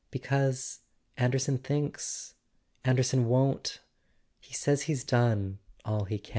[0.09, 0.79] "Because
[1.15, 2.33] Anderson thinks...
[2.83, 3.81] Anderson won't...
[4.39, 6.29] He says he's done all he can."